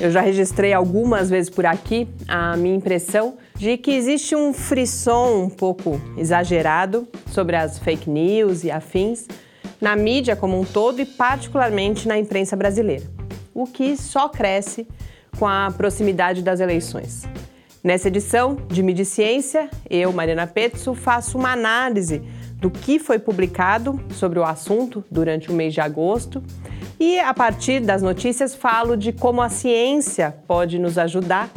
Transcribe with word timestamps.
Eu 0.00 0.12
já 0.12 0.20
registrei 0.20 0.72
algumas 0.72 1.28
vezes 1.28 1.50
por 1.50 1.66
aqui 1.66 2.06
a 2.28 2.56
minha 2.56 2.76
impressão 2.76 3.36
de 3.56 3.76
que 3.76 3.90
existe 3.90 4.36
um 4.36 4.52
frisson 4.52 5.42
um 5.42 5.50
pouco 5.50 6.00
exagerado 6.16 7.08
sobre 7.32 7.56
as 7.56 7.80
fake 7.80 8.08
news 8.08 8.62
e 8.62 8.70
afins 8.70 9.26
na 9.80 9.96
mídia 9.96 10.36
como 10.36 10.58
um 10.58 10.64
todo 10.64 11.00
e 11.00 11.04
particularmente 11.04 12.06
na 12.06 12.16
imprensa 12.16 12.54
brasileira, 12.54 13.04
o 13.52 13.66
que 13.66 13.96
só 13.96 14.28
cresce 14.28 14.86
com 15.36 15.48
a 15.48 15.72
proximidade 15.76 16.42
das 16.42 16.60
eleições. 16.60 17.28
Nessa 17.82 18.06
edição 18.06 18.56
de 18.68 18.84
Mídia 18.84 19.04
Ciência, 19.04 19.68
eu, 19.90 20.12
Mariana 20.12 20.46
Petzo, 20.46 20.94
faço 20.94 21.36
uma 21.36 21.52
análise 21.52 22.22
do 22.60 22.70
que 22.70 23.00
foi 23.00 23.18
publicado 23.18 24.00
sobre 24.12 24.38
o 24.38 24.44
assunto 24.44 25.04
durante 25.10 25.50
o 25.50 25.54
mês 25.54 25.74
de 25.74 25.80
agosto 25.80 26.42
e, 27.00 27.20
a 27.20 27.32
partir 27.32 27.80
das 27.80 28.02
notícias, 28.02 28.54
falo 28.54 28.96
de 28.96 29.12
como 29.12 29.40
a 29.40 29.48
ciência 29.48 30.34
pode 30.46 30.78
nos 30.78 30.98
ajudar 30.98 31.50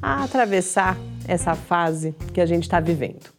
a 0.00 0.24
atravessar 0.24 0.96
essa 1.28 1.54
fase 1.54 2.14
que 2.32 2.40
a 2.40 2.46
gente 2.46 2.62
está 2.62 2.80
vivendo. 2.80 3.30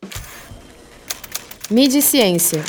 Mídia 1.70 2.01
Ciência. 2.01 2.63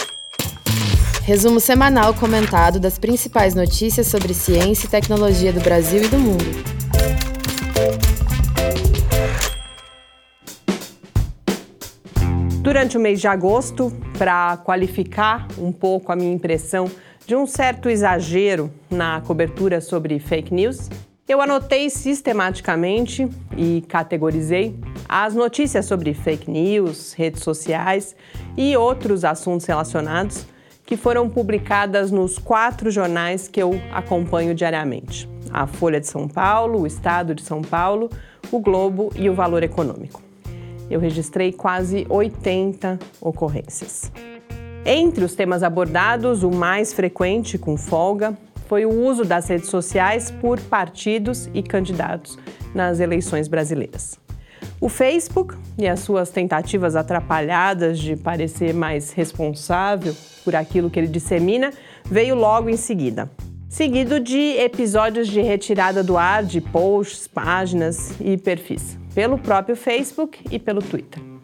Resumo 1.22 1.60
semanal 1.60 2.14
comentado 2.14 2.80
das 2.80 2.98
principais 2.98 3.54
notícias 3.54 4.06
sobre 4.06 4.32
ciência 4.32 4.86
e 4.86 4.90
tecnologia 4.90 5.52
do 5.52 5.60
Brasil 5.60 6.02
e 6.04 6.08
do 6.08 6.18
mundo. 6.18 6.44
Durante 12.62 12.96
o 12.96 13.00
mês 13.00 13.20
de 13.20 13.28
agosto, 13.28 13.92
para 14.18 14.56
qualificar 14.58 15.46
um 15.58 15.70
pouco 15.70 16.10
a 16.10 16.16
minha 16.16 16.32
impressão 16.32 16.90
de 17.28 17.36
um 17.36 17.46
certo 17.46 17.90
exagero 17.90 18.72
na 18.90 19.20
cobertura 19.20 19.82
sobre 19.82 20.18
fake 20.18 20.54
news, 20.54 20.88
eu 21.28 21.42
anotei 21.42 21.90
sistematicamente 21.90 23.28
e 23.54 23.84
categorizei 23.86 24.74
as 25.06 25.34
notícias 25.34 25.84
sobre 25.84 26.14
fake 26.14 26.50
news, 26.50 27.12
redes 27.12 27.42
sociais 27.42 28.16
e 28.56 28.74
outros 28.78 29.26
assuntos 29.26 29.66
relacionados 29.66 30.46
que 30.86 30.96
foram 30.96 31.28
publicadas 31.28 32.10
nos 32.10 32.38
quatro 32.38 32.90
jornais 32.90 33.46
que 33.46 33.60
eu 33.60 33.72
acompanho 33.92 34.54
diariamente: 34.54 35.28
a 35.52 35.66
Folha 35.66 36.00
de 36.00 36.06
São 36.06 36.26
Paulo, 36.26 36.80
o 36.80 36.86
Estado 36.86 37.34
de 37.34 37.42
São 37.42 37.60
Paulo, 37.60 38.08
o 38.50 38.58
Globo 38.58 39.12
e 39.14 39.28
o 39.28 39.34
Valor 39.34 39.62
Econômico 39.62 40.22
eu 40.90 40.98
registrei 40.98 41.52
quase 41.52 42.06
80 42.08 42.98
ocorrências. 43.20 44.10
Entre 44.90 45.22
os 45.22 45.34
temas 45.34 45.62
abordados, 45.62 46.42
o 46.42 46.50
mais 46.50 46.94
frequente, 46.94 47.58
com 47.58 47.76
folga, 47.76 48.34
foi 48.66 48.86
o 48.86 49.04
uso 49.06 49.22
das 49.22 49.46
redes 49.46 49.68
sociais 49.68 50.30
por 50.30 50.58
partidos 50.58 51.46
e 51.52 51.62
candidatos 51.62 52.38
nas 52.74 52.98
eleições 52.98 53.48
brasileiras. 53.48 54.18
O 54.80 54.88
Facebook 54.88 55.54
e 55.76 55.86
as 55.86 56.00
suas 56.00 56.30
tentativas 56.30 56.96
atrapalhadas 56.96 57.98
de 57.98 58.16
parecer 58.16 58.72
mais 58.72 59.12
responsável 59.12 60.16
por 60.42 60.56
aquilo 60.56 60.88
que 60.88 60.98
ele 60.98 61.06
dissemina 61.06 61.70
veio 62.06 62.34
logo 62.34 62.70
em 62.70 62.76
seguida. 62.78 63.30
Seguido 63.68 64.18
de 64.18 64.56
episódios 64.56 65.28
de 65.28 65.42
retirada 65.42 66.02
do 66.02 66.16
ar 66.16 66.42
de 66.42 66.62
posts, 66.62 67.28
páginas 67.28 68.18
e 68.18 68.38
perfis 68.38 68.96
pelo 69.14 69.36
próprio 69.36 69.76
Facebook 69.76 70.38
e 70.50 70.58
pelo 70.58 70.80
Twitter. 70.80 71.37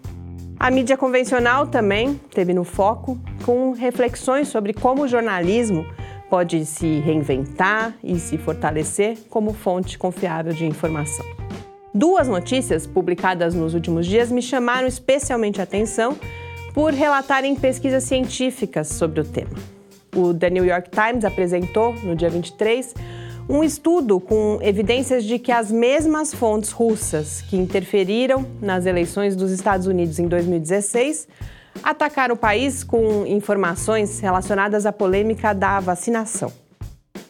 A 0.64 0.70
mídia 0.70 0.96
convencional 0.96 1.66
também 1.66 2.18
teve 2.32 2.54
no 2.54 2.64
foco 2.64 3.20
com 3.44 3.72
reflexões 3.72 4.48
sobre 4.48 4.72
como 4.72 5.02
o 5.02 5.06
jornalismo 5.06 5.84
pode 6.30 6.64
se 6.64 7.00
reinventar 7.00 7.94
e 8.02 8.18
se 8.18 8.38
fortalecer 8.38 9.18
como 9.28 9.52
fonte 9.52 9.98
confiável 9.98 10.54
de 10.54 10.64
informação. 10.64 11.22
Duas 11.92 12.28
notícias 12.28 12.86
publicadas 12.86 13.54
nos 13.54 13.74
últimos 13.74 14.06
dias 14.06 14.32
me 14.32 14.40
chamaram 14.40 14.88
especialmente 14.88 15.60
a 15.60 15.64
atenção 15.64 16.16
por 16.72 16.94
relatarem 16.94 17.54
pesquisas 17.54 18.04
científicas 18.04 18.88
sobre 18.88 19.20
o 19.20 19.24
tema. 19.24 19.52
O 20.16 20.32
The 20.32 20.48
New 20.48 20.64
York 20.64 20.88
Times 20.88 21.26
apresentou, 21.26 21.92
no 22.02 22.16
dia 22.16 22.30
23, 22.30 22.94
um 23.48 23.62
estudo 23.62 24.18
com 24.18 24.58
evidências 24.62 25.24
de 25.24 25.38
que 25.38 25.52
as 25.52 25.70
mesmas 25.70 26.32
fontes 26.32 26.70
russas 26.70 27.42
que 27.42 27.56
interferiram 27.56 28.46
nas 28.60 28.86
eleições 28.86 29.36
dos 29.36 29.50
Estados 29.50 29.86
Unidos 29.86 30.18
em 30.18 30.26
2016 30.26 31.28
atacaram 31.82 32.34
o 32.34 32.38
país 32.38 32.82
com 32.82 33.26
informações 33.26 34.20
relacionadas 34.20 34.86
à 34.86 34.92
polêmica 34.92 35.52
da 35.52 35.80
vacinação. 35.80 36.50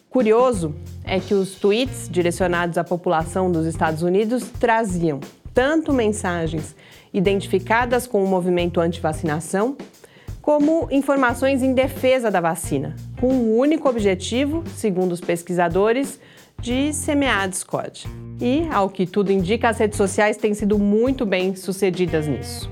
Curioso 0.09 0.75
é 1.05 1.19
que 1.19 1.35
os 1.35 1.57
tweets 1.57 2.09
direcionados 2.09 2.79
à 2.79 2.85
população 2.85 3.51
dos 3.51 3.67
Estados 3.67 4.03
Unidos 4.03 4.45
traziam 4.61 5.19
tanto 5.53 5.93
mensagens 5.93 6.77
identificadas 7.13 8.07
com 8.07 8.23
o 8.23 8.27
movimento 8.27 8.81
anti-vacinação, 8.81 9.77
como 10.45 10.89
informações 10.91 11.63
em 11.63 11.73
defesa 11.73 12.31
da 12.31 12.39
vacina, 12.39 12.95
com 13.19 13.29
o 13.29 13.57
único 13.57 13.89
objetivo, 13.89 14.63
segundo 14.77 15.13
os 15.13 15.21
pesquisadores, 15.21 16.21
de 16.61 16.93
semear 16.93 17.45
a 17.45 17.47
discórdia. 17.47 18.11
E, 18.39 18.69
ao 18.71 18.91
que 18.91 19.07
tudo 19.07 19.33
indica, 19.33 19.71
as 19.71 19.79
redes 19.79 19.97
sociais 19.97 20.37
têm 20.37 20.53
sido 20.53 20.79
muito 20.79 21.25
bem 21.25 21.57
sucedidas 21.57 22.27
nisso. 22.27 22.71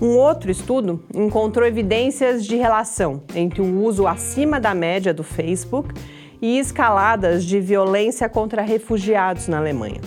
Um 0.00 0.16
outro 0.16 0.52
estudo 0.52 1.02
encontrou 1.12 1.66
evidências 1.66 2.46
de 2.46 2.54
relação 2.54 3.24
entre 3.34 3.60
o 3.60 3.82
uso 3.82 4.06
acima 4.06 4.60
da 4.60 4.72
média 4.72 5.12
do 5.12 5.24
Facebook 5.24 5.92
e 6.40 6.60
escaladas 6.60 7.44
de 7.44 7.58
violência 7.58 8.28
contra 8.28 8.62
refugiados 8.62 9.48
na 9.48 9.58
Alemanha. 9.58 10.00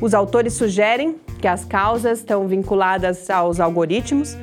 Os 0.00 0.14
autores 0.14 0.54
sugerem 0.54 1.16
que 1.42 1.48
as 1.48 1.66
causas 1.66 2.20
estão 2.20 2.48
vinculadas 2.48 3.28
aos 3.28 3.60
algoritmos 3.60 4.34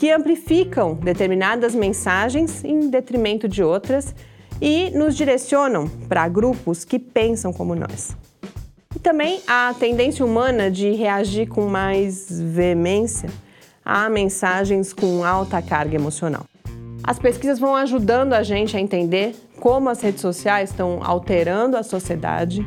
que 0.00 0.10
amplificam 0.10 0.94
determinadas 0.94 1.74
mensagens 1.74 2.64
em 2.64 2.88
detrimento 2.88 3.46
de 3.46 3.62
outras 3.62 4.14
e 4.58 4.88
nos 4.92 5.14
direcionam 5.14 5.86
para 6.08 6.26
grupos 6.26 6.86
que 6.86 6.98
pensam 6.98 7.52
como 7.52 7.74
nós. 7.74 8.16
E 8.96 8.98
também 8.98 9.42
a 9.46 9.74
tendência 9.78 10.24
humana 10.24 10.70
de 10.70 10.92
reagir 10.92 11.48
com 11.48 11.66
mais 11.66 12.28
veemência 12.30 13.28
a 13.84 14.08
mensagens 14.08 14.94
com 14.94 15.22
alta 15.22 15.60
carga 15.60 15.96
emocional. 15.96 16.46
As 17.04 17.18
pesquisas 17.18 17.58
vão 17.58 17.76
ajudando 17.76 18.32
a 18.32 18.42
gente 18.42 18.74
a 18.78 18.80
entender 18.80 19.34
como 19.60 19.90
as 19.90 20.00
redes 20.00 20.22
sociais 20.22 20.70
estão 20.70 21.00
alterando 21.02 21.76
a 21.76 21.82
sociedade, 21.82 22.66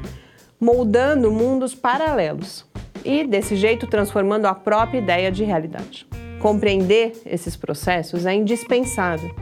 moldando 0.60 1.32
mundos 1.32 1.74
paralelos 1.74 2.64
e, 3.04 3.26
desse 3.26 3.56
jeito, 3.56 3.88
transformando 3.88 4.46
a 4.46 4.54
própria 4.54 5.00
ideia 5.00 5.32
de 5.32 5.44
realidade. 5.44 6.13
Compreender 6.44 7.14
esses 7.26 7.56
processos 7.56 8.26
é 8.26 8.34
indispensável 8.34 9.34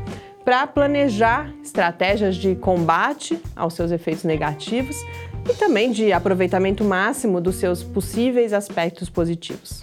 para 0.46 0.68
planejar 0.68 1.52
estratégias 1.64 2.36
de 2.36 2.54
combate 2.54 3.42
aos 3.56 3.74
seus 3.74 3.90
efeitos 3.90 4.24
negativos 4.24 4.96
e 5.50 5.54
também 5.56 5.92
de 5.92 6.14
aproveitamento 6.14 6.84
máximo 6.84 7.42
dos 7.42 7.56
seus 7.56 7.82
possíveis 7.82 8.54
aspectos 8.54 9.10
positivos. 9.10 9.82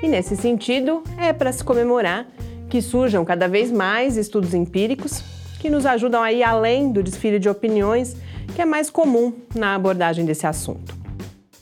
E 0.00 0.06
nesse 0.06 0.36
sentido, 0.36 1.02
é 1.18 1.32
para 1.32 1.50
se 1.50 1.64
comemorar 1.64 2.28
que 2.70 2.80
surjam 2.80 3.24
cada 3.24 3.48
vez 3.48 3.72
mais 3.72 4.16
estudos 4.16 4.54
empíricos 4.54 5.24
que 5.58 5.68
nos 5.68 5.84
ajudam 5.84 6.22
a 6.22 6.32
ir 6.32 6.44
além 6.44 6.92
do 6.92 7.02
desfile 7.02 7.40
de 7.40 7.48
opiniões 7.48 8.16
que 8.54 8.62
é 8.62 8.64
mais 8.64 8.88
comum 8.90 9.32
na 9.56 9.74
abordagem 9.74 10.24
desse 10.24 10.46
assunto. 10.46 10.96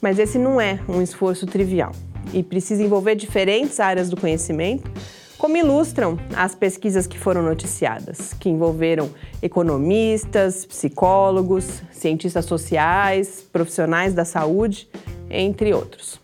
Mas 0.03 0.19
esse 0.19 0.37
não 0.37 0.61
é 0.61 0.81
um 0.87 1.01
esforço 1.01 1.47
trivial 1.47 1.93
e 2.33 2.43
precisa 2.43 2.83
envolver 2.83 3.15
diferentes 3.15 3.79
áreas 3.81 4.09
do 4.09 4.17
conhecimento, 4.17 4.91
como 5.39 5.57
ilustram 5.57 6.19
as 6.37 6.55
pesquisas 6.55 7.07
que 7.07 7.19
foram 7.19 7.43
noticiadas, 7.43 8.33
que 8.35 8.49
envolveram 8.49 9.11
economistas, 9.43 10.65
psicólogos, 10.65 11.83
cientistas 11.91 12.45
sociais, 12.45 13.45
profissionais 13.53 14.15
da 14.15 14.25
saúde, 14.25 14.89
entre 15.29 15.75
outros. 15.75 16.21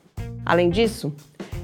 Além 0.47 0.71
disso, 0.71 1.13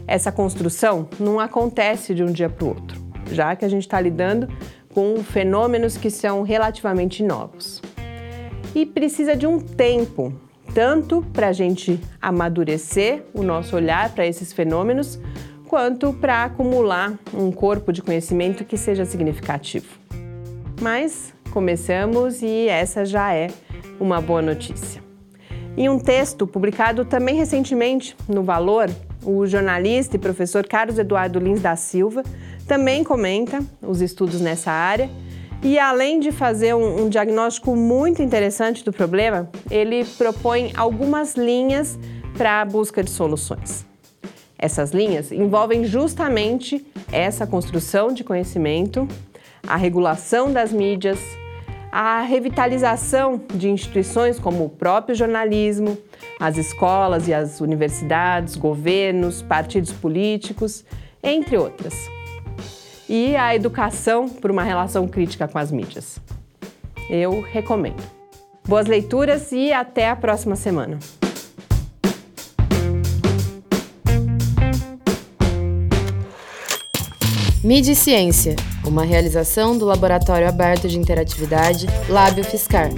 essa 0.07 0.33
construção 0.33 1.09
não 1.19 1.39
acontece 1.39 2.15
de 2.15 2.25
um 2.25 2.33
dia 2.33 2.49
para 2.49 2.65
o 2.65 2.69
outro, 2.69 3.01
já 3.31 3.55
que 3.55 3.65
a 3.65 3.69
gente 3.69 3.83
está 3.83 4.01
lidando 4.01 4.49
com 4.93 5.23
fenômenos 5.23 5.97
que 5.97 6.11
são 6.11 6.43
relativamente 6.43 7.23
novos. 7.23 7.81
E 8.75 8.85
precisa 8.85 9.37
de 9.37 9.47
um 9.47 9.61
tempo 9.61 10.33
tanto 10.75 11.25
para 11.33 11.49
a 11.49 11.53
gente 11.53 12.01
amadurecer 12.21 13.23
o 13.33 13.45
nosso 13.45 13.77
olhar 13.77 14.11
para 14.11 14.27
esses 14.27 14.53
fenômenos, 14.53 15.21
quanto 15.69 16.13
para 16.13 16.45
acumular 16.45 17.17
um 17.33 17.53
corpo 17.53 17.93
de 17.93 18.03
conhecimento 18.03 18.65
que 18.65 18.77
seja 18.77 19.05
significativo. 19.05 19.87
Mas 20.83 21.33
começamos 21.53 22.43
e 22.43 22.69
essa 22.69 23.07
já 23.07 23.33
é 23.33 23.47
uma 24.01 24.21
boa 24.21 24.43
notícia. 24.43 25.01
Em 25.77 25.89
um 25.89 25.99
texto 25.99 26.47
publicado 26.47 27.05
também 27.05 27.37
recentemente 27.37 28.17
no 28.29 28.43
Valor, 28.43 28.91
o 29.23 29.47
jornalista 29.47 30.17
e 30.17 30.19
professor 30.19 30.67
Carlos 30.67 30.99
Eduardo 30.99 31.39
Lins 31.39 31.61
da 31.61 31.77
Silva 31.77 32.25
também 32.67 33.05
comenta 33.05 33.63
os 33.81 34.01
estudos 34.01 34.41
nessa 34.41 34.73
área 34.73 35.09
E 35.63 35.79
além 35.79 36.21
de 36.21 36.31
fazer 36.31 36.75
um, 36.75 37.05
um 37.05 37.09
diagnóstico 37.09 37.75
muito 37.75 38.23
interessante 38.23 38.85
do 38.85 38.93
problema, 38.93 39.51
ele 39.71 40.05
propõe 40.05 40.73
algumas 40.77 41.35
linhas 41.35 41.99
para 42.37 42.61
a 42.61 42.65
busca 42.65 43.03
de 43.03 43.11
soluções. 43.11 43.87
Essas 44.59 44.93
linhas 44.93 45.33
envolvem 45.33 45.85
justamente 45.85 46.85
essa 47.13 47.47
construção 47.47 48.13
de 48.13 48.25
conhecimento, 48.25 49.09
a 49.67 49.77
regulação 49.77 50.53
das 50.53 50.73
mídias, 50.73 51.19
a 51.91 52.23
revitalização 52.23 53.41
de 53.55 53.71
instituições 53.71 54.39
como 54.39 54.65
o 54.65 54.69
próprio 54.69 55.15
jornalismo, 55.15 55.97
as 56.41 56.57
escolas 56.57 57.29
e 57.29 57.35
as 57.35 57.61
universidades, 57.61 58.57
governos, 58.57 59.43
partidos 59.43 59.93
políticos, 59.93 60.85
entre 61.23 61.57
outras. 61.57 61.95
E 63.09 63.37
a 63.37 63.55
educação 63.55 64.29
por 64.29 64.51
uma 64.51 64.63
relação 64.63 65.07
crítica 65.07 65.47
com 65.47 65.59
as 65.59 65.71
mídias. 65.71 66.19
Eu 67.11 67.41
recomendo. 67.41 68.03
Boas 68.67 68.87
leituras 68.87 69.53
e 69.53 69.73
até 69.73 70.09
a 70.09 70.17
próxima 70.17 70.57
semana. 70.57 70.99
Mídia 77.63 77.95
Ciência, 77.95 78.57
uma 78.87 79.05
realização 79.05 79.79
do 79.79 79.87
Laboratório 79.87 80.47
Aberto 80.47 80.87
de 80.87 80.99
Interatividade 80.99 81.87
Lábio 82.11 82.45
Fiscar. 82.45 82.91